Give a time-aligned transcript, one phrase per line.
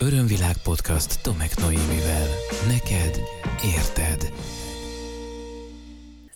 [0.00, 2.26] Örömvilág podcast Tomek Noémivel.
[2.68, 3.20] Neked
[3.76, 4.32] érted.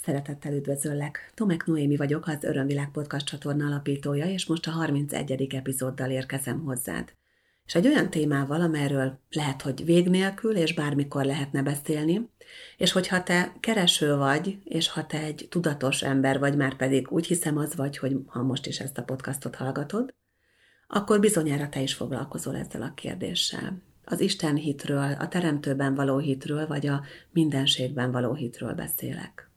[0.04, 1.32] Szeretettel üdvözöllek.
[1.34, 5.54] Tomek Noémi vagyok, az Örömvilág podcast csatorna alapítója, és most a 31.
[5.54, 7.12] epizóddal érkezem hozzád.
[7.66, 12.28] És egy olyan témával, amelyről lehet, hogy vég nélkül, és bármikor lehetne beszélni,
[12.76, 17.26] és hogyha te kereső vagy, és ha te egy tudatos ember vagy, már pedig úgy
[17.26, 20.14] hiszem az vagy, hogy ha most is ezt a podcastot hallgatod,
[20.94, 23.82] akkor bizonyára te is foglalkozol ezzel a kérdéssel.
[24.04, 29.50] Az Isten hitről, a teremtőben való hitről, vagy a mindenségben való hitről beszélek.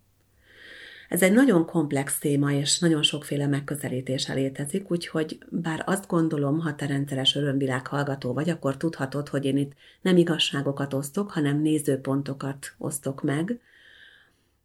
[1.09, 6.75] Ez egy nagyon komplex téma, és nagyon sokféle megközelítése létezik, úgyhogy bár azt gondolom, ha
[6.75, 12.73] te rendszeres örömvilág hallgató vagy, akkor tudhatod, hogy én itt nem igazságokat osztok, hanem nézőpontokat
[12.77, 13.59] osztok meg,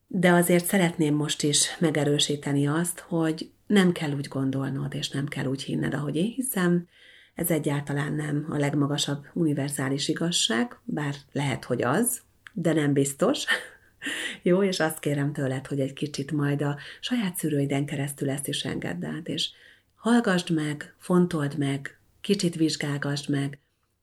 [0.07, 5.45] de azért szeretném most is megerősíteni azt, hogy nem kell úgy gondolnod, és nem kell
[5.45, 6.89] úgy hinned, ahogy én hiszem.
[7.35, 12.21] Ez egyáltalán nem a legmagasabb univerzális igazság, bár lehet, hogy az,
[12.53, 13.45] de nem biztos.
[14.43, 18.65] Jó, és azt kérem tőled, hogy egy kicsit majd a saját szűrőiden keresztül ezt is
[18.65, 19.51] engedd át, és
[19.95, 23.59] hallgasd meg, fontold meg, kicsit vizsgálgasd meg,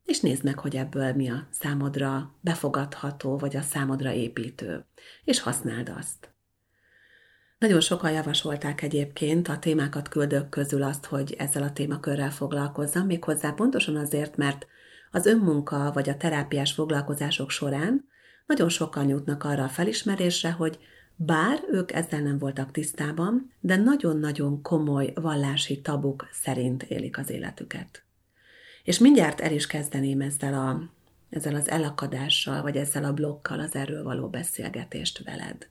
[0.06, 4.86] és nézd meg, hogy ebből mi a számodra befogadható, vagy a számodra építő,
[5.24, 6.36] és használd azt.
[7.60, 13.52] Nagyon sokan javasolták egyébként a témákat küldők közül azt, hogy ezzel a témakörrel foglalkozzam, méghozzá
[13.52, 14.68] pontosan azért, mert
[15.12, 18.06] az önmunka vagy a terápiás foglalkozások során
[18.46, 20.80] nagyon sokan jutnak arra a felismerésre, hogy
[21.16, 28.04] bár ők ezzel nem voltak tisztában, de nagyon-nagyon komoly vallási tabuk szerint élik az életüket.
[28.84, 30.90] És mindjárt el is kezdeném ezzel, a,
[31.30, 35.68] ezzel az elakadással, vagy ezzel a blokkal az erről való beszélgetést veled.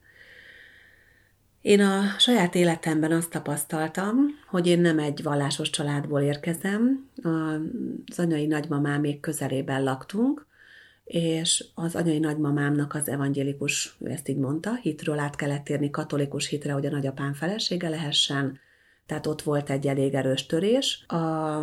[1.67, 4.17] Én a saját életemben azt tapasztaltam,
[4.49, 7.09] hogy én nem egy vallásos családból érkezem.
[8.07, 10.47] Az anyai nagymamám még közelében laktunk,
[11.05, 16.49] és az anyai nagymamámnak az evangélikus, ő ezt így mondta, hitről át kellett térni katolikus
[16.49, 18.59] hitre, hogy a nagyapám felesége lehessen,
[19.07, 21.05] tehát ott volt egy elég erős törés.
[21.07, 21.61] A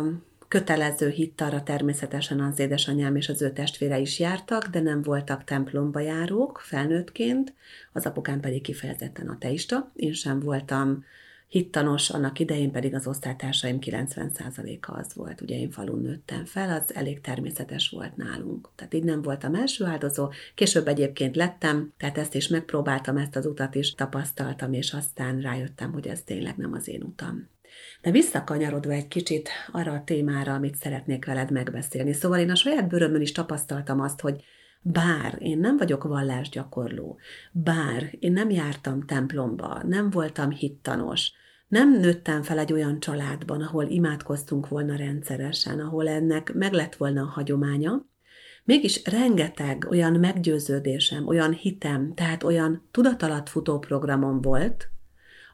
[0.54, 6.00] kötelező hittarra természetesen az édesanyám és az ő testvére is jártak, de nem voltak templomba
[6.00, 7.54] járók felnőttként,
[7.92, 11.04] az apukám pedig kifejezetten ateista, én sem voltam
[11.48, 15.40] hittanos, annak idején pedig az osztálytársaim 90%-a az volt.
[15.40, 18.68] Ugye én falun nőttem fel, az elég természetes volt nálunk.
[18.74, 23.46] Tehát így nem voltam első áldozó, később egyébként lettem, tehát ezt is megpróbáltam, ezt az
[23.46, 27.52] utat is tapasztaltam, és aztán rájöttem, hogy ez tényleg nem az én utam.
[28.02, 32.12] De visszakanyarodva egy kicsit arra a témára, amit szeretnék veled megbeszélni.
[32.12, 34.44] Szóval én a saját bőrömön is tapasztaltam azt, hogy
[34.86, 37.18] bár én nem vagyok vallásgyakorló,
[37.52, 41.32] bár én nem jártam templomba, nem voltam hittanos,
[41.68, 47.22] nem nőttem fel egy olyan családban, ahol imádkoztunk volna rendszeresen, ahol ennek meg lett volna
[47.22, 48.06] a hagyománya,
[48.64, 54.88] mégis rengeteg olyan meggyőződésem, olyan hitem, tehát olyan tudatalatt futó programom volt,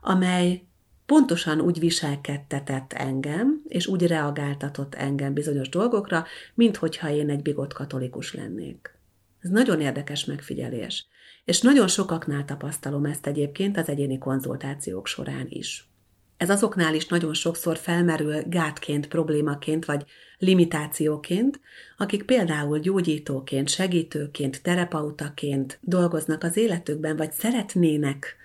[0.01, 0.70] amely
[1.11, 7.73] pontosan úgy viselkedtetett engem, és úgy reagáltatott engem bizonyos dolgokra, mint hogyha én egy bigott
[7.73, 8.95] katolikus lennék.
[9.41, 11.07] Ez nagyon érdekes megfigyelés.
[11.45, 15.89] És nagyon sokaknál tapasztalom ezt egyébként az egyéni konzultációk során is.
[16.37, 20.05] Ez azoknál is nagyon sokszor felmerül gátként, problémaként vagy
[20.39, 21.61] limitációként,
[21.97, 28.39] akik például gyógyítóként, segítőként, terapeutaként dolgoznak az életükben, vagy szeretnének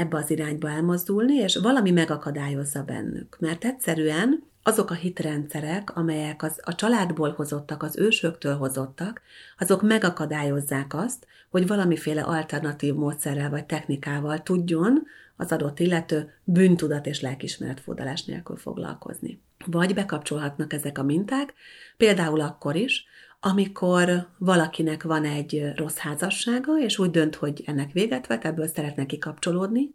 [0.00, 3.36] ebbe az irányba elmozdulni, és valami megakadályozza bennük.
[3.38, 9.20] Mert egyszerűen azok a hitrendszerek, amelyek az, a családból hozottak, az ősöktől hozottak,
[9.58, 15.06] azok megakadályozzák azt, hogy valamiféle alternatív módszerrel vagy technikával tudjon
[15.36, 19.40] az adott illető bűntudat és lelkismeretfordulás nélkül foglalkozni.
[19.66, 21.54] Vagy bekapcsolhatnak ezek a minták,
[21.96, 23.06] például akkor is,
[23.40, 29.06] amikor valakinek van egy rossz házassága, és úgy dönt, hogy ennek véget vet, ebből szeretne
[29.06, 29.94] kikapcsolódni,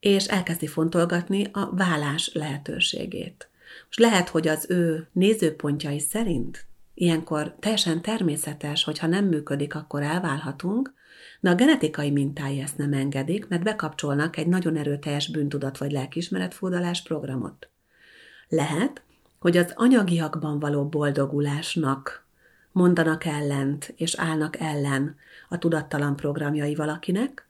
[0.00, 3.48] és elkezdi fontolgatni a vállás lehetőségét.
[3.86, 10.02] Most lehet, hogy az ő nézőpontjai szerint ilyenkor teljesen természetes, hogy ha nem működik, akkor
[10.02, 10.94] elválhatunk,
[11.40, 17.02] de a genetikai mintái ezt nem engedik, mert bekapcsolnak egy nagyon erőteljes bűntudat vagy lelkismeretfordulás
[17.02, 17.68] programot.
[18.48, 19.02] Lehet,
[19.38, 22.24] hogy az anyagiakban való boldogulásnak
[22.72, 25.16] mondanak ellent és állnak ellen
[25.48, 27.48] a tudattalan programjai valakinek,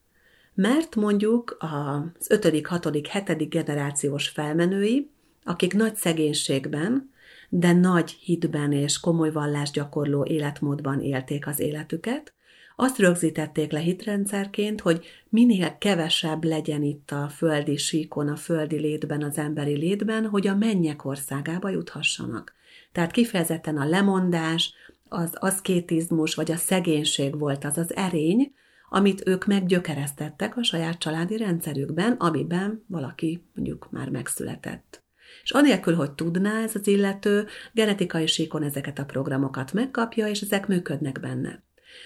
[0.54, 3.48] mert mondjuk az 5., 6., 7.
[3.48, 5.10] generációs felmenői,
[5.44, 7.10] akik nagy szegénységben,
[7.48, 12.34] de nagy hitben és komoly vallásgyakorló életmódban élték az életüket,
[12.76, 19.22] azt rögzítették le hitrendszerként, hogy minél kevesebb legyen itt a földi síkon, a földi létben,
[19.22, 22.54] az emberi létben, hogy a mennyek országába juthassanak.
[22.92, 24.74] Tehát kifejezetten a lemondás,
[25.12, 28.52] az aszkétizmus vagy a szegénység volt az az erény,
[28.88, 35.02] amit ők meggyökeresztettek a saját családi rendszerükben, amiben valaki mondjuk már megszületett.
[35.42, 40.66] És anélkül, hogy tudná ez az illető, genetikai síkon ezeket a programokat megkapja, és ezek
[40.66, 41.62] működnek benne.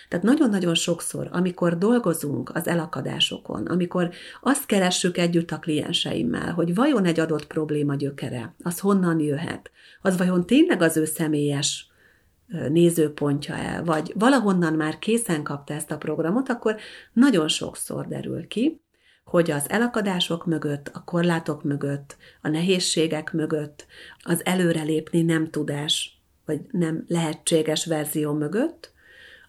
[0.08, 4.10] Tehát nagyon-nagyon sokszor, amikor dolgozunk az elakadásokon, amikor
[4.40, 9.70] azt keressük együtt a klienseimmel, hogy vajon egy adott probléma gyökere, az honnan jöhet,
[10.02, 11.92] az vajon tényleg az ő személyes
[12.68, 16.76] nézőpontja el, vagy valahonnan már készen kapta ezt a programot, akkor
[17.12, 18.82] nagyon sokszor derül ki,
[19.24, 23.86] hogy az elakadások mögött, a korlátok mögött, a nehézségek mögött,
[24.22, 28.92] az előrelépni nem tudás, vagy nem lehetséges verzió mögött,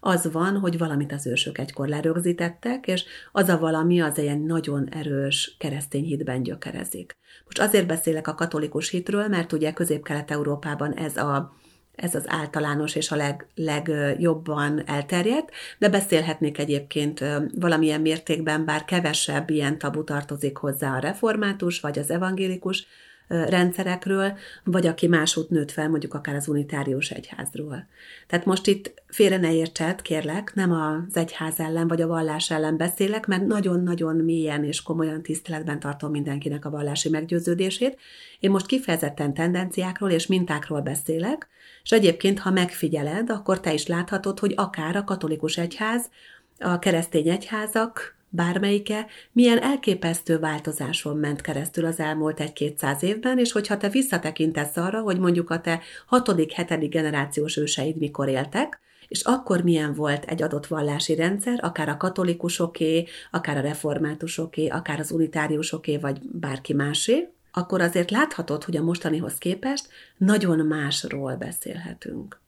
[0.00, 4.88] az van, hogy valamit az ősök egykor lerögzítettek, és az a valami az egy nagyon
[4.88, 7.16] erős keresztény hitben gyökerezik.
[7.44, 11.54] Most azért beszélek a katolikus hitről, mert ugye Közép-Kelet-Európában ez a
[11.96, 19.50] ez az általános és a leg, legjobban elterjedt, de beszélhetnék egyébként valamilyen mértékben, bár kevesebb
[19.50, 22.86] ilyen tabu tartozik hozzá a református vagy az evangélikus
[23.28, 27.86] rendszerekről, vagy aki másút nőtt fel, mondjuk akár az unitárius egyházról.
[28.26, 32.76] Tehát most itt félre ne értsed, kérlek, nem az egyház ellen vagy a vallás ellen
[32.76, 37.98] beszélek, mert nagyon-nagyon mélyen és komolyan tiszteletben tartom mindenkinek a vallási meggyőződését.
[38.40, 41.48] Én most kifejezetten tendenciákról és mintákról beszélek,
[41.82, 46.10] és egyébként, ha megfigyeled, akkor te is láthatod, hogy akár a katolikus egyház,
[46.58, 53.76] a keresztény egyházak, bármelyike milyen elképesztő változáson ment keresztül az elmúlt egy-kétszáz évben, és hogyha
[53.76, 59.62] te visszatekintesz arra, hogy mondjuk a te hatodik, hetedik generációs őseid mikor éltek, és akkor
[59.62, 65.96] milyen volt egy adott vallási rendszer, akár a katolikusoké, akár a reformátusoké, akár az unitáriusoké,
[65.96, 72.40] vagy bárki másé, akkor azért láthatod, hogy a mostanihoz képest nagyon másról beszélhetünk.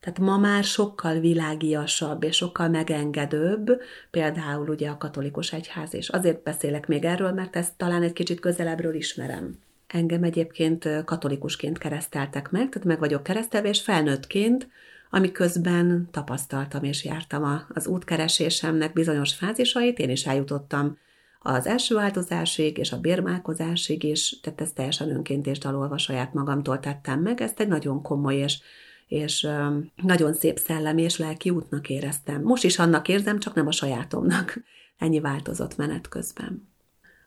[0.00, 3.80] Tehát ma már sokkal világiasabb és sokkal megengedőbb,
[4.10, 8.40] például ugye a katolikus egyház, és azért beszélek még erről, mert ezt talán egy kicsit
[8.40, 9.58] közelebbről ismerem.
[9.86, 14.68] Engem egyébként katolikusként kereszteltek meg, tehát meg vagyok keresztelve, és felnőttként,
[15.10, 20.98] amiközben tapasztaltam és jártam az útkeresésemnek bizonyos fázisait, én is eljutottam
[21.40, 26.80] az első változásig és a bérmálkozásig is, tehát ezt teljesen önként és dalolva saját magamtól
[26.80, 28.58] tettem meg, ezt egy nagyon komoly és
[29.10, 29.48] és
[29.96, 32.42] nagyon szép szellemi és lelki útnak éreztem.
[32.42, 34.62] Most is annak érzem, csak nem a sajátomnak.
[34.98, 36.68] Ennyi változott menet közben.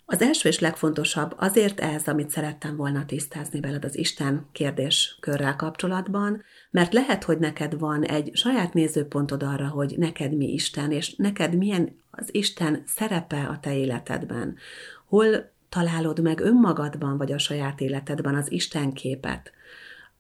[0.06, 6.44] Az első és legfontosabb azért ez, amit szerettem volna tisztázni veled az Isten kérdéskörrel kapcsolatban,
[6.72, 11.56] mert lehet, hogy neked van egy saját nézőpontod arra, hogy neked mi Isten, és neked
[11.58, 14.56] milyen az Isten szerepe a te életedben.
[15.06, 19.52] Hol találod meg önmagadban, vagy a saját életedben az Isten képet.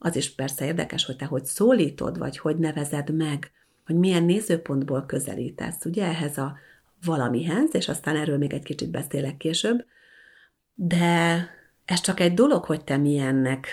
[0.05, 3.51] Az is persze érdekes, hogy te hogy szólítod, vagy hogy nevezed meg,
[3.85, 6.57] hogy milyen nézőpontból közelítesz, ugye ehhez a
[7.05, 9.85] valamihez, és aztán erről még egy kicsit beszélek később,
[10.73, 11.47] de
[11.85, 13.67] ez csak egy dolog, hogy te milyennek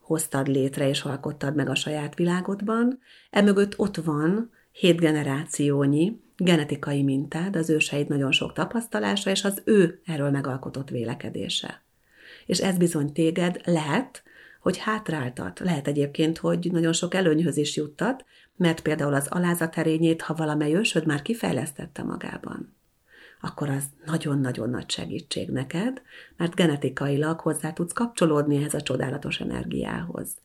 [0.00, 2.98] hoztad létre és alkottad meg a saját világodban,
[3.30, 10.00] emögött ott van hét generációnyi genetikai mintád, az őseid nagyon sok tapasztalása, és az ő
[10.04, 11.82] erről megalkotott vélekedése.
[12.46, 14.22] És ez bizony téged lehet,
[14.66, 15.58] hogy hátráltat.
[15.58, 18.24] Lehet egyébként, hogy nagyon sok előnyhöz is juttat,
[18.56, 22.76] mert például az alázaterényét, ha valamely ősöd már kifejlesztette magában,
[23.40, 26.02] akkor az nagyon-nagyon nagy segítség neked,
[26.36, 30.36] mert genetikailag hozzá tudsz kapcsolódni ehhez a csodálatos energiához.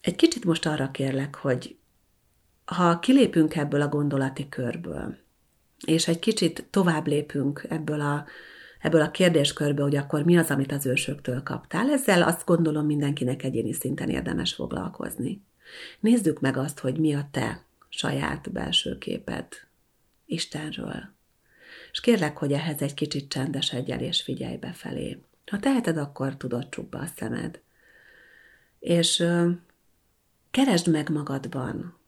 [0.00, 1.76] Egy kicsit most arra kérlek, hogy
[2.64, 5.16] ha kilépünk ebből a gondolati körből,
[5.86, 8.24] és egy kicsit tovább lépünk ebből a
[8.82, 11.90] ebből a kérdéskörből, hogy akkor mi az, amit az ősöktől kaptál.
[11.90, 15.42] Ezzel azt gondolom mindenkinek egyéni szinten érdemes foglalkozni.
[16.00, 19.46] Nézzük meg azt, hogy mi a te saját belső képed
[20.26, 21.08] Istenről.
[21.92, 25.22] És kérlek, hogy ehhez egy kicsit csendesedj el és figyelj befelé.
[25.46, 27.60] Ha teheted, akkor tudod csukba a szemed.
[28.78, 29.24] És
[30.50, 31.98] keresd meg magadban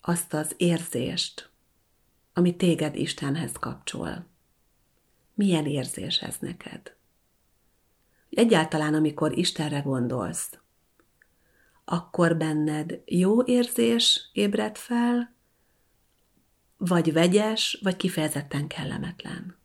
[0.00, 1.50] azt az érzést,
[2.32, 4.26] ami téged Istenhez kapcsol.
[5.36, 6.96] Milyen érzés ez neked?
[8.30, 10.58] Egyáltalán, amikor Istenre gondolsz,
[11.84, 15.34] akkor benned jó érzés ébred fel,
[16.76, 19.56] vagy vegyes, vagy kifejezetten kellemetlen.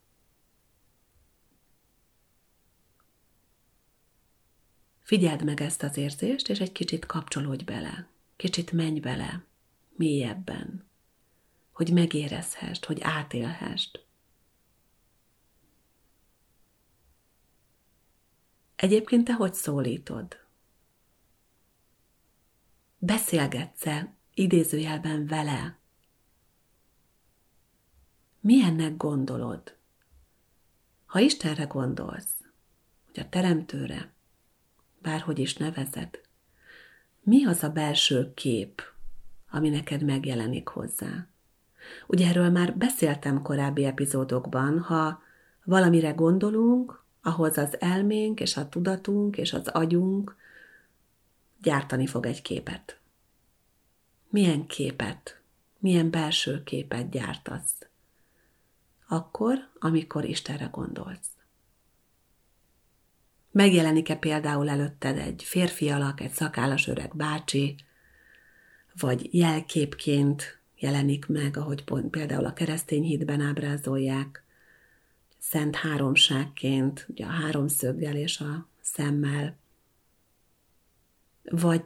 [4.99, 9.45] Figyeld meg ezt az érzést, és egy kicsit kapcsolódj bele, kicsit menj bele,
[9.95, 10.89] mélyebben,
[11.71, 14.00] hogy megérezhest, hogy átélhest.
[18.81, 20.39] Egyébként te hogy szólítod?
[22.97, 25.77] beszélgetsz-e idézőjelben vele?
[28.39, 29.75] Milyennek gondolod?
[31.05, 32.35] Ha Istenre gondolsz,
[33.05, 34.13] hogy a Teremtőre,
[35.01, 36.21] bárhogy is nevezed,
[37.21, 38.81] mi az a belső kép,
[39.49, 41.27] ami neked megjelenik hozzá?
[42.07, 45.21] Ugye erről már beszéltem korábbi epizódokban, ha
[45.63, 50.35] valamire gondolunk, ahhoz az elménk és a tudatunk és az agyunk
[51.61, 52.99] gyártani fog egy képet.
[54.29, 55.41] Milyen képet,
[55.79, 57.75] milyen belső képet gyártasz?
[59.07, 61.29] Akkor, amikor Istenre gondolsz.
[63.51, 67.75] Megjelenik-e például előtted egy férfi alak, egy szakállas öreg bácsi,
[68.99, 74.43] vagy jelképként jelenik meg, ahogy pont például a keresztény hitben ábrázolják,
[75.41, 79.57] szent háromságként, ugye a háromszöggel és a szemmel.
[81.43, 81.83] Vagy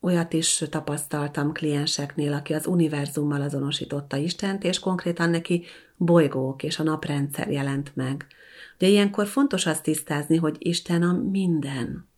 [0.00, 5.64] olyat is tapasztaltam klienseknél, aki az univerzummal azonosította Istent, és konkrétan neki
[5.96, 8.26] bolygók és a naprendszer jelent meg.
[8.76, 12.08] Ugye ilyenkor fontos azt tisztázni, hogy Isten a minden.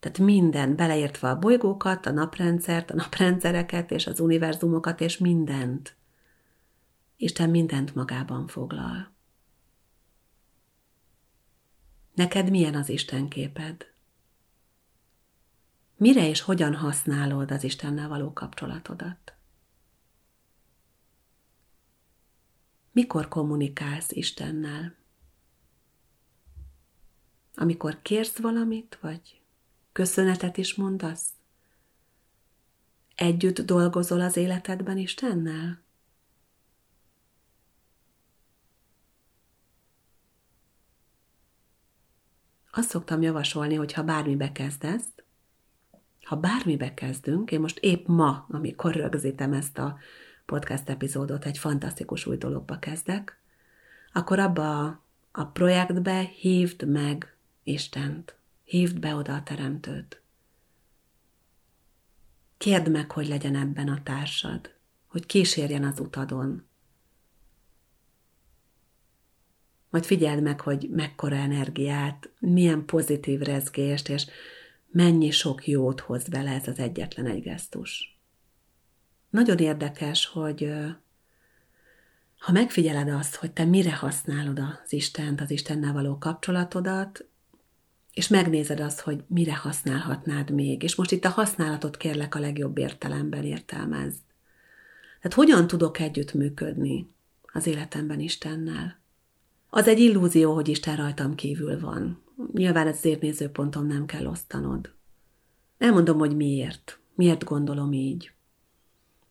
[0.00, 5.96] Tehát minden, beleértve a bolygókat, a naprendszert, a naprendszereket és az univerzumokat, és mindent.
[7.16, 9.18] Isten mindent magában foglal.
[12.14, 13.92] Neked milyen az Isten képed?
[15.96, 19.34] Mire és hogyan használod az Istennel való kapcsolatodat?
[22.92, 24.94] Mikor kommunikálsz Istennel?
[27.54, 29.40] Amikor kérsz valamit, vagy
[29.92, 31.28] köszönetet is mondasz?
[33.14, 35.82] Együtt dolgozol az életedben Istennel?
[42.72, 45.08] Azt szoktam javasolni, hogy ha bármibe kezdesz,
[46.24, 49.98] ha bármibe kezdünk, én most épp ma, amikor rögzítem ezt a
[50.46, 53.40] podcast epizódot, egy fantasztikus új dologba kezdek,
[54.12, 54.86] akkor abba
[55.32, 58.38] a, projektbe hívd meg Istent.
[58.64, 60.22] Hívd be oda a teremtőt.
[62.58, 64.74] Kérd meg, hogy legyen ebben a társad,
[65.06, 66.66] hogy kísérjen az utadon.
[69.90, 74.26] Majd figyeld meg, hogy mekkora energiát, milyen pozitív rezgést, és
[74.90, 78.18] mennyi sok jót hoz bele ez az egyetlen egy gesztus.
[79.30, 80.72] Nagyon érdekes, hogy
[82.38, 87.24] ha megfigyeled azt, hogy te mire használod az Istent, az Istennel való kapcsolatodat,
[88.12, 92.78] és megnézed azt, hogy mire használhatnád még, és most itt a használatot kérlek a legjobb
[92.78, 94.20] értelemben értelmezd.
[95.20, 97.10] Tehát hogyan tudok együttműködni
[97.52, 98.99] az életemben Istennel?
[99.70, 102.22] Az egy illúzió, hogy Isten rajtam kívül van.
[102.52, 104.92] Nyilván ez azért nézőpontom nem kell osztanod.
[105.78, 106.98] Elmondom, hogy miért.
[107.14, 108.32] Miért gondolom így.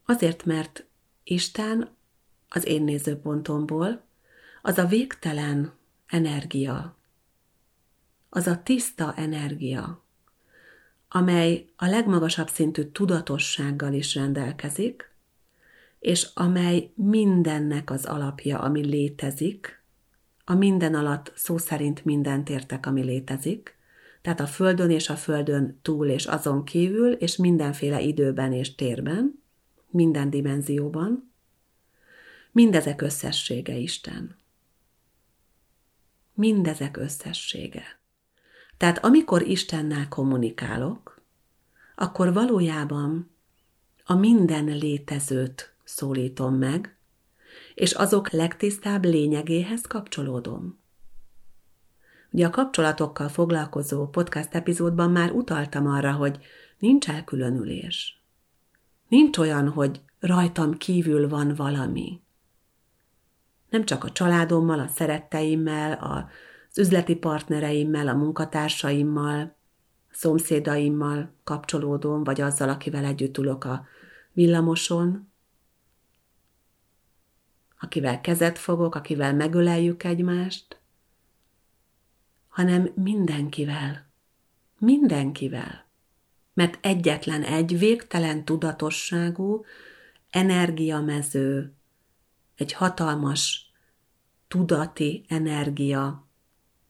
[0.05, 0.85] Azért, mert
[1.23, 1.89] Isten
[2.49, 4.03] az én nézőpontomból
[4.61, 5.73] az a végtelen
[6.07, 6.97] energia,
[8.29, 10.03] az a tiszta energia,
[11.09, 15.13] amely a legmagasabb szintű tudatossággal is rendelkezik,
[15.99, 19.78] és amely mindennek az alapja, ami létezik,
[20.49, 23.77] a minden alatt szó szerint mindent értek, ami létezik,
[24.21, 29.43] tehát a Földön és a Földön túl és azon kívül, és mindenféle időben és térben,
[29.89, 31.33] minden dimenzióban,
[32.51, 34.37] mindezek összessége Isten.
[36.33, 37.99] Mindezek összessége.
[38.77, 41.21] Tehát amikor Istennel kommunikálok,
[41.95, 43.31] akkor valójában
[44.03, 46.98] a minden létezőt szólítom meg,
[47.79, 50.79] és azok legtisztább lényegéhez kapcsolódom.
[52.31, 56.39] Ugye a kapcsolatokkal foglalkozó podcast epizódban már utaltam arra, hogy
[56.79, 58.23] nincs elkülönülés.
[59.07, 62.21] Nincs olyan, hogy rajtam kívül van valami.
[63.69, 69.55] Nem csak a családommal, a szeretteimmel, az üzleti partnereimmel, a munkatársaimmal,
[70.09, 73.85] a szomszédaimmal kapcsolódom, vagy azzal, akivel együtt ülök a
[74.33, 75.28] villamoson,
[77.79, 80.79] akivel kezet fogok, akivel megöleljük egymást,
[82.47, 84.07] hanem mindenkivel.
[84.77, 85.87] Mindenkivel.
[86.53, 89.65] Mert egyetlen egy végtelen tudatosságú,
[90.29, 91.73] energiamező,
[92.55, 93.71] egy hatalmas
[94.47, 96.27] tudati energia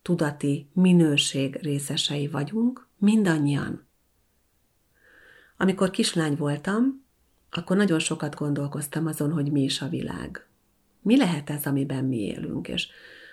[0.02, 3.88] tudati minőség részesei vagyunk, mindannyian.
[5.58, 7.06] Amikor kislány voltam,
[7.50, 10.49] akkor nagyon sokat gondolkoztam azon, hogy mi is a világ.
[11.02, 12.88] Mi lehet ez, amiben mi élünk, és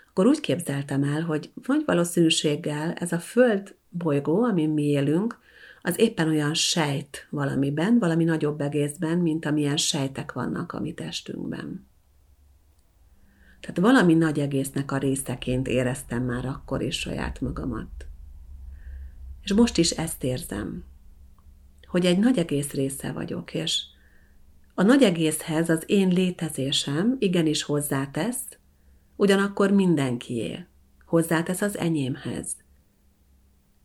[0.08, 5.38] akkor úgy képzeltem el, hogy nagy valószínűséggel ez a Föld bolygó, amin mi élünk,
[5.82, 11.86] az éppen olyan sejt valamiben, valami nagyobb egészben, mint amilyen sejtek vannak a mi testünkben.
[13.60, 18.06] Tehát valami nagy egésznek a részeként éreztem már akkor is saját magamat.
[19.42, 20.84] És most is ezt érzem,
[21.86, 23.82] hogy egy nagy egész része vagyok, és
[24.78, 28.42] a nagy egészhez az én létezésem igenis hozzátesz,
[29.16, 30.66] ugyanakkor mindenkié.
[31.04, 32.56] Hozzátesz az enyémhez.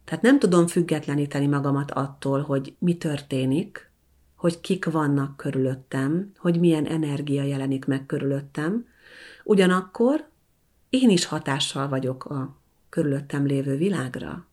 [0.06, 3.92] Tehát nem tudom függetleníteni magamat attól, hogy mi történik,
[4.36, 8.86] hogy kik vannak körülöttem, hogy milyen energia jelenik meg körülöttem,
[9.44, 10.30] ugyanakkor
[10.90, 12.58] én is hatással vagyok a
[12.90, 14.46] körülöttem lévő világra.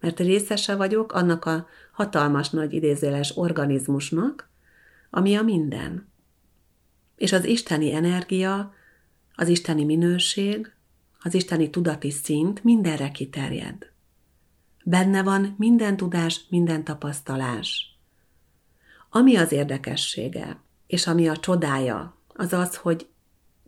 [0.00, 4.49] Mert részese vagyok annak a hatalmas nagy idézőles organizmusnak,
[5.10, 6.08] ami a minden.
[7.16, 8.74] És az isteni energia,
[9.34, 10.72] az isteni minőség,
[11.18, 13.92] az isteni tudati szint mindenre kiterjed.
[14.84, 17.98] Benne van minden tudás, minden tapasztalás.
[19.10, 23.08] Ami az érdekessége, és ami a csodája, az az, hogy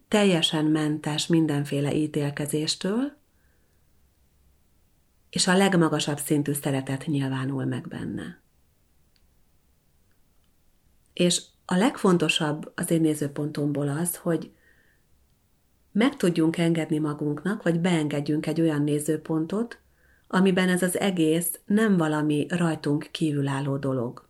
[0.09, 3.21] teljesen mentes mindenféle ítélkezéstől,
[5.31, 8.41] és a legmagasabb szintű szeretet nyilvánul meg benne.
[11.13, 14.51] És a legfontosabb az én nézőpontomból az, hogy
[15.93, 19.79] meg tudjunk engedni magunknak, vagy beengedjünk egy olyan nézőpontot,
[20.27, 24.29] amiben ez az egész nem valami rajtunk kívülálló dolog,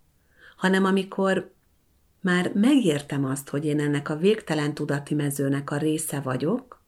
[0.56, 1.52] hanem amikor
[2.20, 6.82] már megértem azt, hogy én ennek a végtelen tudati mezőnek a része vagyok,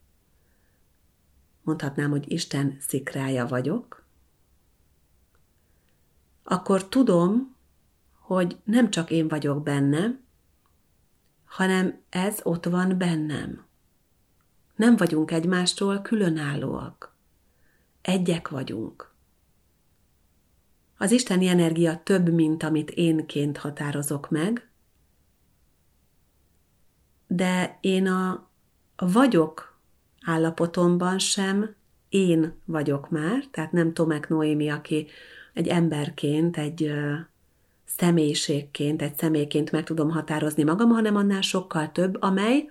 [1.62, 4.04] mondhatnám, hogy Isten szikrája vagyok,
[6.44, 7.53] akkor tudom,
[8.25, 10.21] hogy nem csak én vagyok benne,
[11.45, 13.64] hanem ez ott van bennem.
[14.76, 17.16] Nem vagyunk egymástól különállóak.
[18.02, 19.14] Egyek vagyunk.
[20.99, 24.71] Az isteni energia több, mint amit énként határozok meg,
[27.26, 28.51] de én a,
[28.96, 29.79] a vagyok
[30.25, 31.75] állapotomban sem
[32.09, 35.07] én vagyok már, tehát nem Tomek Noémi, aki
[35.53, 36.92] egy emberként, egy
[37.85, 42.70] személyiségként, egy személyként meg tudom határozni magam, hanem annál sokkal több, amely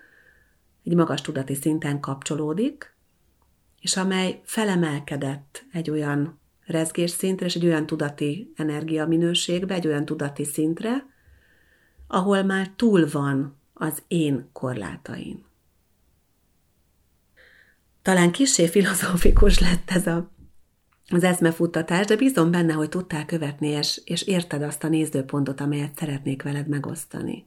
[0.84, 2.96] egy magas tudati szinten kapcsolódik,
[3.82, 10.44] és amely felemelkedett egy olyan rezgésszintre, és egy olyan tudati energia minőségbe, egy olyan tudati
[10.44, 11.06] szintre,
[12.08, 15.46] ahol már túl van az én korlátain.
[18.02, 20.32] Talán kisé filozófikus lett ez a,
[21.16, 25.98] az eszmefuttatás, de bízom benne, hogy tudtál követni, és, és érted azt a nézőpontot, amelyet
[25.98, 27.46] szeretnék veled megosztani.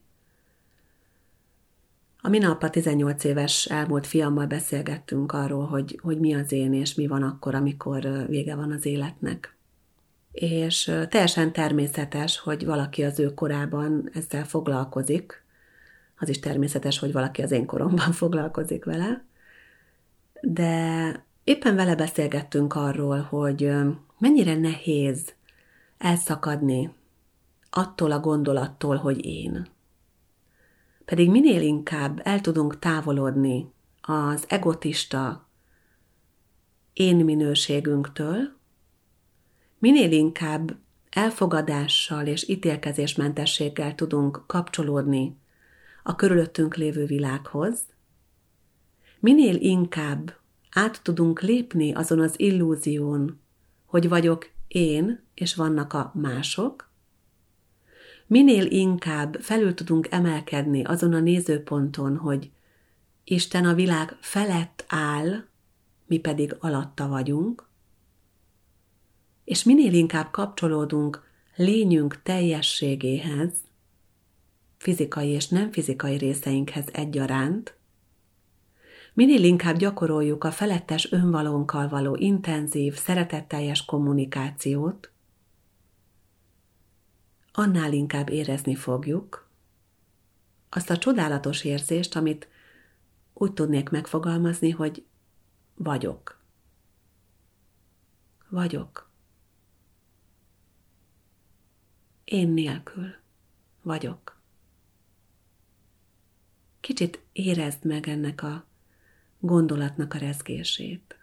[2.21, 6.95] A minap a 18 éves elmúlt fiammal beszélgettünk arról, hogy, hogy mi az én, és
[6.95, 9.57] mi van akkor, amikor vége van az életnek.
[10.33, 15.45] És teljesen természetes, hogy valaki az ő korában ezzel foglalkozik,
[16.19, 19.25] az is természetes, hogy valaki az én koromban foglalkozik vele,
[20.41, 23.71] de éppen vele beszélgettünk arról, hogy
[24.19, 25.35] mennyire nehéz
[25.99, 26.95] elszakadni
[27.71, 29.67] attól a gondolattól, hogy én.
[31.05, 35.49] Pedig minél inkább el tudunk távolodni az egotista
[36.93, 38.57] én minőségünktől,
[39.79, 40.77] minél inkább
[41.11, 45.37] elfogadással és ítélkezésmentességgel tudunk kapcsolódni
[46.03, 47.81] a körülöttünk lévő világhoz,
[49.21, 53.41] minél inkább át tudunk lépni azon az illúzión,
[53.85, 56.91] hogy vagyok én, és vannak a mások,
[58.27, 62.51] minél inkább felül tudunk emelkedni azon a nézőponton, hogy
[63.25, 65.45] Isten a világ felett áll,
[66.07, 67.69] mi pedig alatta vagyunk,
[69.45, 71.25] és minél inkább kapcsolódunk
[71.57, 73.53] lényünk teljességéhez,
[74.77, 77.76] fizikai és nem fizikai részeinkhez egyaránt,
[79.17, 85.11] minél inkább gyakoroljuk a felettes önvalónkkal való intenzív, szeretetteljes kommunikációt,
[87.53, 89.49] annál inkább érezni fogjuk
[90.69, 92.49] azt a csodálatos érzést, amit
[93.33, 95.05] úgy tudnék megfogalmazni, hogy
[95.75, 96.41] vagyok.
[98.49, 99.11] Vagyok.
[102.25, 103.15] Én nélkül
[103.83, 104.41] vagyok.
[106.81, 108.65] Kicsit érezd meg ennek a
[109.39, 111.19] gondolatnak a rezgését.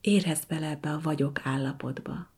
[0.00, 2.30] Érezd bele ebbe a vagyok állapotba.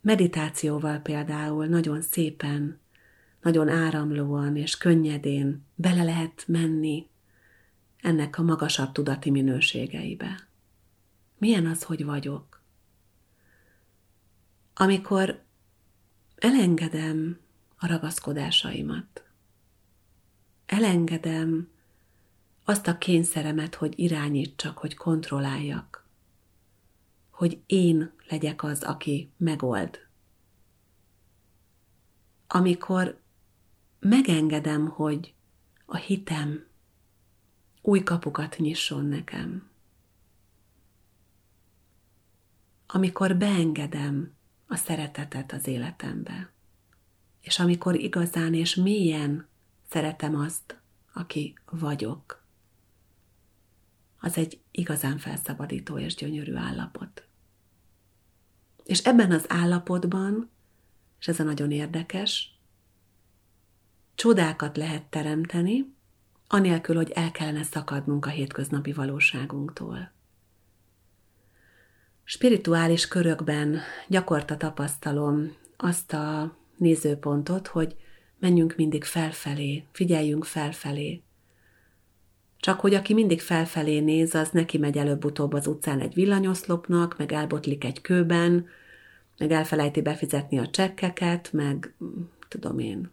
[0.00, 2.80] Meditációval például nagyon szépen,
[3.42, 7.08] nagyon áramlóan és könnyedén bele lehet menni
[8.00, 10.48] ennek a magasabb tudati minőségeibe.
[11.38, 12.58] Milyen az, hogy vagyok?
[14.80, 15.42] amikor
[16.36, 17.38] elengedem
[17.76, 19.24] a ragaszkodásaimat,
[20.68, 21.68] elengedem
[22.64, 26.06] azt a kényszeremet, hogy irányítsak, hogy kontrolláljak,
[27.30, 29.98] hogy én legyek az, aki megold.
[32.46, 33.20] Amikor
[34.00, 35.34] megengedem, hogy
[35.86, 36.66] a hitem
[37.82, 39.70] új kapukat nyisson nekem.
[42.86, 44.34] Amikor beengedem
[44.66, 46.52] a szeretetet az életembe,
[47.40, 49.48] és amikor igazán és mélyen
[49.88, 50.80] szeretem azt,
[51.12, 52.46] aki vagyok,
[54.20, 57.26] az egy igazán felszabadító és gyönyörű állapot.
[58.84, 60.50] És ebben az állapotban,
[61.18, 62.58] és ez a nagyon érdekes,
[64.14, 65.94] csodákat lehet teremteni,
[66.46, 70.12] anélkül, hogy el kellene szakadnunk a hétköznapi valóságunktól.
[72.24, 77.96] Spirituális körökben gyakorta tapasztalom azt a nézőpontot, hogy
[78.38, 81.22] menjünk mindig felfelé, figyeljünk felfelé.
[82.60, 87.32] Csak hogy aki mindig felfelé néz, az neki megy előbb-utóbb az utcán egy villanyoszlopnak, meg
[87.32, 88.66] elbotlik egy kőben,
[89.38, 91.94] meg elfelejti befizetni a csekkeket, meg
[92.48, 93.10] tudom én,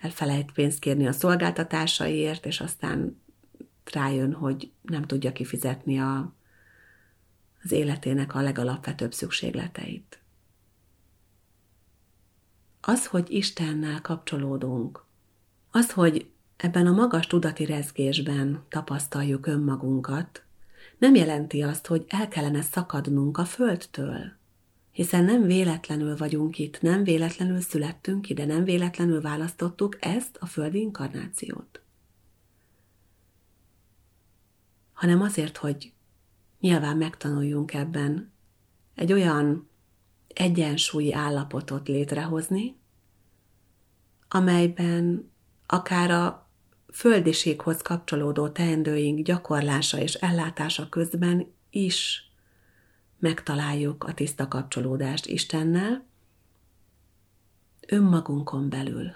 [0.00, 3.20] elfelejt pénzt kérni a szolgáltatásaiért, és aztán
[3.92, 6.34] rájön, hogy nem tudja kifizetni a,
[7.62, 10.21] az életének a legalapvetőbb szükségleteit.
[12.84, 15.04] Az, hogy Istennel kapcsolódunk,
[15.70, 20.42] az, hogy ebben a magas tudati rezgésben tapasztaljuk önmagunkat,
[20.98, 24.32] nem jelenti azt, hogy el kellene szakadnunk a Földtől,
[24.92, 30.80] hiszen nem véletlenül vagyunk itt, nem véletlenül születtünk ide, nem véletlenül választottuk ezt a földi
[30.80, 31.80] inkarnációt.
[34.92, 35.92] Hanem azért, hogy
[36.60, 38.32] nyilván megtanuljunk ebben
[38.94, 39.70] egy olyan
[40.34, 42.76] egyensúlyi állapotot létrehozni,
[44.28, 45.30] amelyben
[45.66, 46.48] akár a
[46.92, 52.30] földiséghoz kapcsolódó teendőink gyakorlása és ellátása közben is
[53.18, 56.04] megtaláljuk a tiszta kapcsolódást Istennel,
[57.88, 59.12] önmagunkon belül.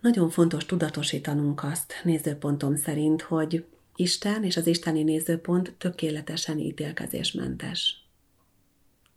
[0.00, 3.64] Nagyon fontos tudatosítanunk azt nézőpontom szerint, hogy
[3.96, 8.07] Isten és az isteni nézőpont tökéletesen ítélkezésmentes.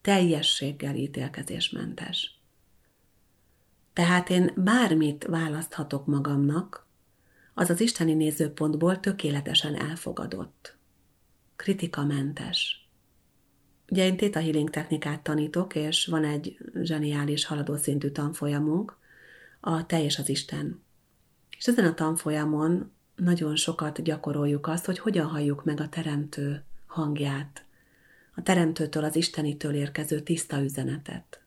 [0.01, 2.39] Teljességgel ítélkezésmentes.
[3.93, 6.85] Tehát én bármit választhatok magamnak,
[7.53, 10.77] az az isteni nézőpontból tökéletesen elfogadott,
[11.55, 12.81] kritikamentes,
[13.91, 18.97] Ugye én Theta Healing technikát tanítok, és van egy zseniális haladó szintű tanfolyamunk,
[19.59, 20.81] a Te és az Isten.
[21.57, 27.65] És ezen a tanfolyamon nagyon sokat gyakoroljuk azt, hogy hogyan halljuk meg a Teremtő hangját,
[28.35, 31.41] a Teremtőtől, az Istenitől érkező tiszta üzenetet.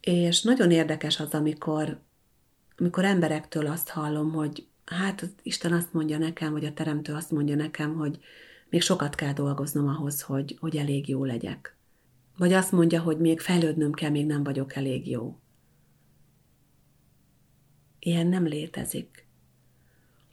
[0.00, 2.00] És nagyon érdekes az, amikor,
[2.76, 7.56] amikor emberektől azt hallom, hogy hát Isten azt mondja nekem, vagy a Teremtő azt mondja
[7.56, 8.18] nekem, hogy
[8.70, 11.76] még sokat kell dolgoznom ahhoz, hogy, hogy elég jó legyek.
[12.36, 15.38] Vagy azt mondja, hogy még fejlődnöm kell, még nem vagyok elég jó.
[17.98, 19.26] Ilyen nem létezik.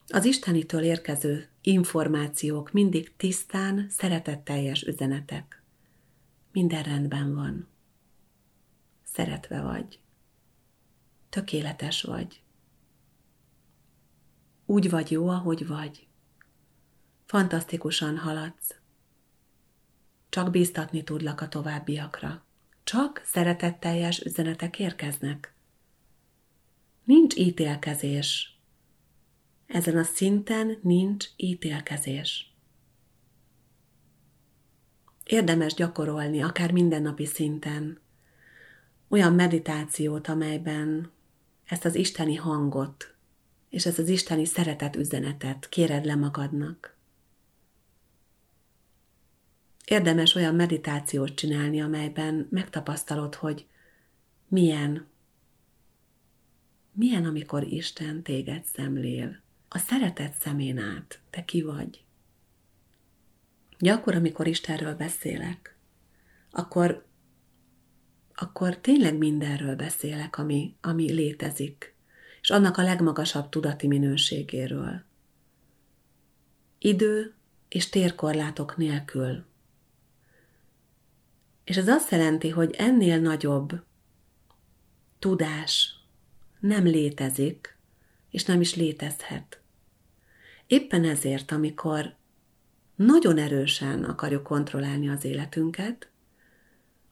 [0.08, 5.64] Az Istenitől érkező információk mindig tisztán, szeretetteljes üzenetek.
[6.52, 7.68] Minden rendben van.
[9.04, 10.00] Szeretve vagy.
[11.30, 12.42] Tökéletes vagy.
[14.66, 16.08] Úgy vagy jó, ahogy vagy.
[17.26, 18.76] Fantasztikusan haladsz.
[20.30, 22.46] Csak bíztatni tudlak a továbbiakra.
[22.84, 25.54] Csak szeretetteljes üzenetek érkeznek.
[27.04, 28.53] Nincs ítélkezés.
[29.68, 32.54] Ezen a szinten nincs ítélkezés.
[35.24, 38.00] Érdemes gyakorolni, akár mindennapi szinten,
[39.08, 41.12] olyan meditációt, amelyben
[41.66, 43.14] ezt az isteni hangot
[43.74, 46.96] és ezt az isteni szeretet üzenetet kéred le magadnak.
[49.86, 53.68] Érdemes olyan meditációt csinálni, amelyben megtapasztalod, hogy
[54.48, 55.08] milyen,
[56.92, 59.43] milyen, amikor Isten téged szemlél.
[59.74, 62.04] A szeretet szemén át, te ki vagy.
[63.80, 65.78] Gyakor, amikor Istenről beszélek,
[66.52, 67.06] akkor,
[68.36, 71.96] akkor tényleg mindenről beszélek, ami, ami létezik,
[72.42, 75.04] és annak a legmagasabb tudati minőségéről.
[76.78, 77.34] Idő
[77.68, 79.46] és térkorlátok nélkül
[81.64, 83.84] és ez azt jelenti, hogy ennél nagyobb
[85.20, 85.96] tudás
[86.60, 87.78] nem létezik,
[88.30, 89.62] és nem is létezhet.
[90.74, 92.16] Éppen ezért, amikor
[92.96, 96.10] nagyon erősen akarjuk kontrollálni az életünket,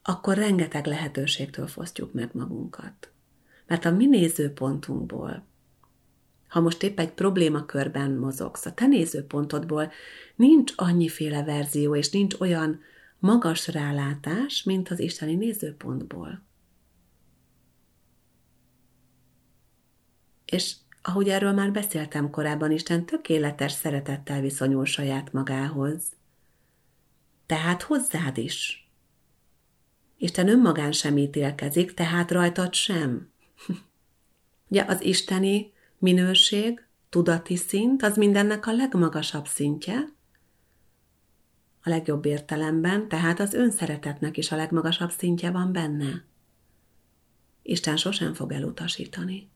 [0.02, 3.12] akkor rengeteg lehetőségtől fosztjuk meg magunkat.
[3.68, 5.46] Mert a mi nézőpontunkból,
[6.48, 9.92] ha most épp egy problémakörben mozogsz, a te nézőpontodból
[10.36, 12.80] nincs annyiféle verzió, és nincs olyan
[13.20, 16.42] magas rálátás, mint az isteni nézőpontból.
[20.46, 26.04] És ahogy erről már beszéltem korábban, Isten tökéletes szeretettel viszonyul saját magához.
[27.46, 28.90] Tehát hozzád is.
[30.18, 33.32] Isten önmagán sem ítélkezik, tehát rajtad sem.
[34.70, 40.14] Ugye az isteni minőség, tudati szint, az mindennek a legmagasabb szintje,
[41.84, 46.26] a legjobb értelemben, tehát az önszeretetnek is a legmagasabb szintje van benne.
[47.62, 49.50] Isten sosem fog elutasítani.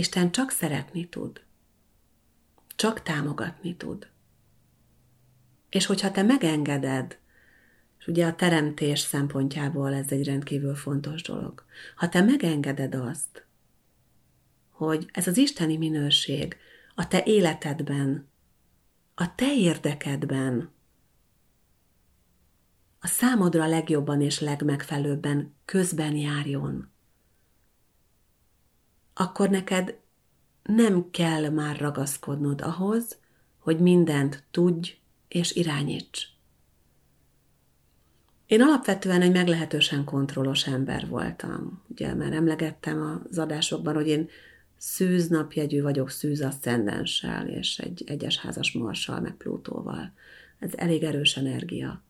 [0.00, 1.40] Isten csak szeretni tud.
[2.76, 4.08] Csak támogatni tud.
[5.70, 7.18] És hogyha te megengeded,
[7.98, 11.64] és ugye a teremtés szempontjából ez egy rendkívül fontos dolog,
[11.96, 13.46] ha te megengeded azt,
[14.70, 16.56] hogy ez az isteni minőség
[16.94, 18.28] a te életedben,
[19.14, 20.70] a te érdekedben,
[23.00, 26.90] a számodra legjobban és legmegfelelőbben közben járjon,
[29.20, 29.98] akkor neked
[30.62, 33.18] nem kell már ragaszkodnod ahhoz,
[33.58, 36.26] hogy mindent tudj és irányíts.
[38.46, 41.82] Én alapvetően egy meglehetősen kontrollos ember voltam.
[41.88, 44.28] Ugye már emlegettem az adásokban, hogy én
[44.76, 50.12] szűz napjegyű vagyok szűz aszcendenssel, és egy egyes házas marssal, meg Plutóval.
[50.58, 52.02] Ez elég erős energia.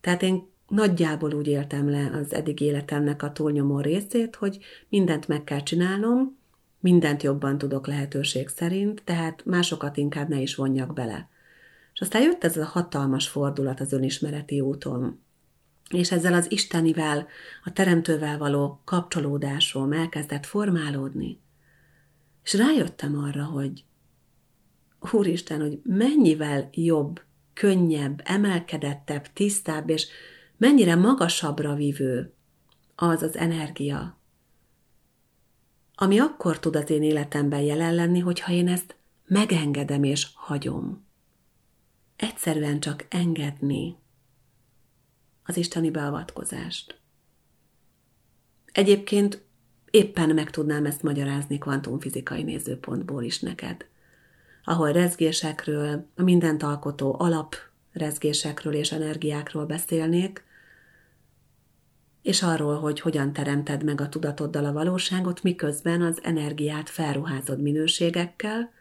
[0.00, 5.44] Tehát én nagyjából úgy éltem le az eddig életemnek a túlnyomó részét, hogy mindent meg
[5.44, 6.40] kell csinálnom,
[6.82, 11.28] mindent jobban tudok lehetőség szerint, tehát másokat inkább ne is vonjak bele.
[11.94, 15.20] És aztán jött ez a hatalmas fordulat az önismereti úton,
[15.90, 17.26] és ezzel az Istenivel,
[17.64, 21.40] a Teremtővel való kapcsolódásom elkezdett formálódni.
[22.42, 23.84] És rájöttem arra, hogy
[25.10, 27.20] Úristen, hogy mennyivel jobb,
[27.52, 30.06] könnyebb, emelkedettebb, tisztább, és
[30.56, 32.32] mennyire magasabbra vívő
[32.94, 34.20] az az energia,
[36.02, 41.06] ami akkor tud az én életemben jelen lenni, hogyha én ezt megengedem és hagyom.
[42.16, 43.96] Egyszerűen csak engedni
[45.44, 47.00] az isteni beavatkozást.
[48.72, 49.42] Egyébként
[49.90, 53.86] éppen meg tudnám ezt magyarázni kvantumfizikai nézőpontból is neked,
[54.64, 57.56] ahol rezgésekről, a mindent alkotó alap
[57.92, 60.44] rezgésekről és energiákról beszélnék,
[62.22, 68.72] és arról, hogy hogyan teremted meg a tudatoddal a valóságot, miközben az energiát felruházod minőségekkel,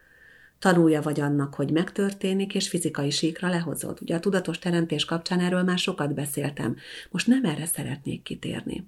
[0.59, 3.97] tanulja vagy annak, hogy megtörténik, és fizikai síkra lehozod.
[4.01, 6.75] Ugye a tudatos teremtés kapcsán erről már sokat beszéltem.
[7.09, 8.87] Most nem erre szeretnék kitérni,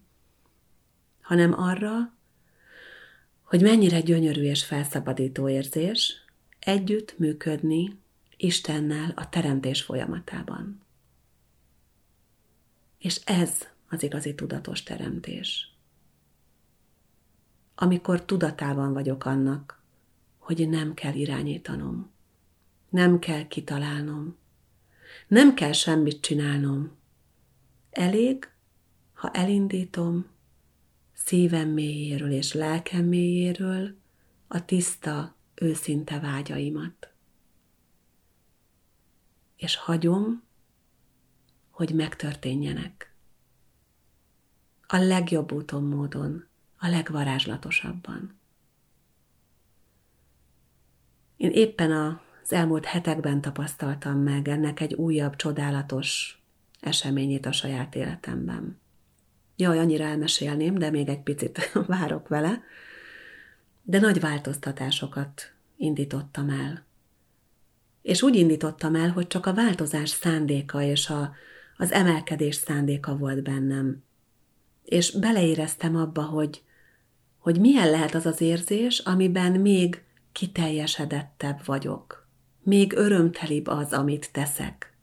[1.21, 2.13] hanem arra,
[3.41, 6.13] hogy mennyire gyönyörű és felszabadító érzés
[6.59, 7.97] együtt működni
[8.37, 10.81] Istennel a teremtés folyamatában.
[12.99, 15.75] És ez az igazi tudatos teremtés.
[17.75, 19.81] Amikor tudatában vagyok annak,
[20.37, 22.11] hogy nem kell irányítanom,
[22.89, 24.37] nem kell kitalálnom,
[25.27, 26.91] nem kell semmit csinálnom.
[27.89, 28.49] Elég,
[29.13, 30.25] ha elindítom
[31.13, 33.95] szívem mélyéről és lelkem mélyéről
[34.47, 37.11] a tiszta, őszinte vágyaimat.
[39.55, 40.43] És hagyom,
[41.69, 43.12] hogy megtörténjenek
[44.87, 46.45] a legjobb úton módon,
[46.77, 48.39] a legvarázslatosabban.
[51.37, 56.41] Én éppen az elmúlt hetekben tapasztaltam meg ennek egy újabb, csodálatos
[56.79, 58.81] eseményét a saját életemben.
[59.55, 62.63] Jaj, annyira elmesélném, de még egy picit várok vele.
[63.81, 66.85] De nagy változtatásokat indítottam el.
[68.01, 71.33] És úgy indítottam el, hogy csak a változás szándéka és a,
[71.77, 74.03] az emelkedés szándéka volt bennem
[74.83, 76.63] és beleéreztem abba, hogy,
[77.37, 82.27] hogy milyen lehet az az érzés, amiben még kiteljesedettebb vagyok,
[82.63, 84.97] még örömtelibb az, amit teszek.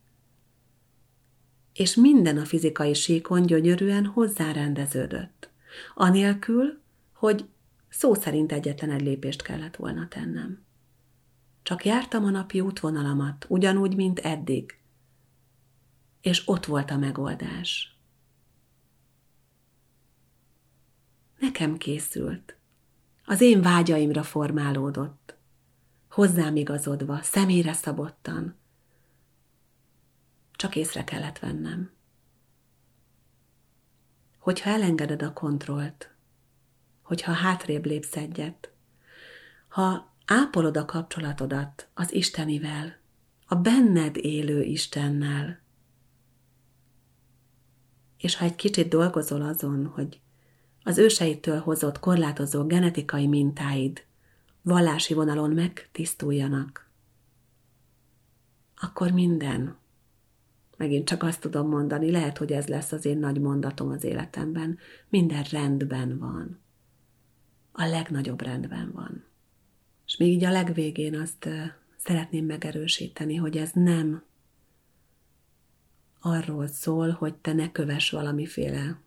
[1.72, 5.50] És minden a fizikai síkon gyönyörűen hozzárendeződött,
[5.94, 6.80] anélkül,
[7.12, 7.44] hogy
[7.88, 10.64] szó szerint egyetlen egy lépést kellett volna tennem.
[11.62, 14.78] Csak jártam a napi útvonalamat, ugyanúgy, mint eddig.
[16.20, 17.99] És ott volt a megoldás.
[21.40, 22.56] Nekem készült.
[23.24, 25.36] Az én vágyaimra formálódott.
[26.10, 28.54] Hozzám igazodva, személyre szabottan.
[30.52, 31.90] Csak észre kellett vennem.
[34.40, 36.14] hogyha elengeded a kontrollt,
[37.02, 38.72] hogyha hátrébb lépsz egyet,
[39.68, 42.98] ha ápolod a kapcsolatodat az Istenivel,
[43.46, 45.60] a benned élő Istennel,
[48.16, 50.20] és ha egy kicsit dolgozol azon, hogy
[50.90, 54.04] az őseitől hozott korlátozó genetikai mintáid
[54.62, 56.90] vallási vonalon megtisztuljanak,
[58.76, 59.76] akkor minden,
[60.76, 64.78] megint csak azt tudom mondani, lehet, hogy ez lesz az én nagy mondatom az életemben,
[65.08, 66.60] minden rendben van.
[67.72, 69.24] A legnagyobb rendben van.
[70.06, 71.48] És még így a legvégén azt
[71.96, 74.22] szeretném megerősíteni, hogy ez nem
[76.20, 79.00] arról szól, hogy te ne kövess valamiféle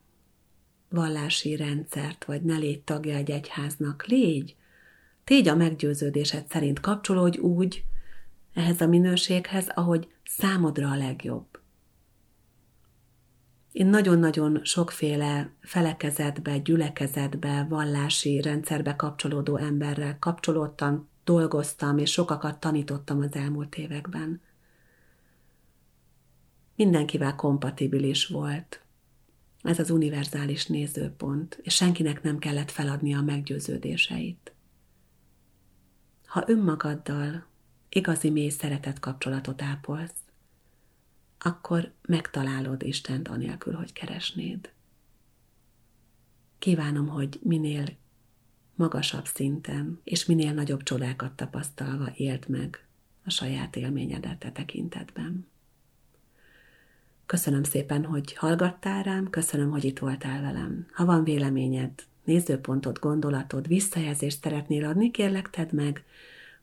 [0.94, 4.06] vallási rendszert, vagy ne légy tagja egy egyháznak.
[4.06, 4.56] Légy!
[5.24, 7.84] Tégy a meggyőződésed szerint kapcsolódj úgy
[8.54, 11.60] ehhez a minőséghez, ahogy számodra a legjobb.
[13.72, 23.36] Én nagyon-nagyon sokféle felekezetbe, gyülekezetbe, vallási rendszerbe kapcsolódó emberrel kapcsolódtam, dolgoztam, és sokakat tanítottam az
[23.36, 24.42] elmúlt években.
[26.76, 28.83] Mindenkivel kompatibilis volt.
[29.64, 34.54] Ez az univerzális nézőpont, és senkinek nem kellett feladni a meggyőződéseit.
[36.26, 37.46] Ha önmagaddal
[37.90, 40.16] igazi mély szeretet kapcsolatot ápolsz,
[41.38, 44.72] akkor megtalálod Istent anélkül, hogy keresnéd.
[46.60, 47.86] Kívánom, hogy minél
[48.76, 52.88] magasabb szinten és minél nagyobb csodákat tapasztalva élt meg
[53.26, 55.48] a saját élményedet e tekintetben.
[57.34, 60.88] Köszönöm szépen, hogy hallgattál rám, köszönöm, hogy itt voltál velem.
[60.92, 61.92] Ha van véleményed,
[62.24, 66.04] nézőpontot, gondolatod, visszajelzést szeretnél adni, kérlek tedd meg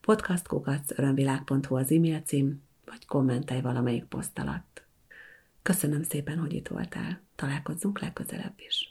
[0.01, 4.83] podcastkukac.örömvilág.hu az e-mail cím, vagy kommentelj valamelyik poszt alatt.
[5.61, 7.21] Köszönöm szépen, hogy itt voltál.
[7.35, 8.90] Találkozzunk legközelebb is.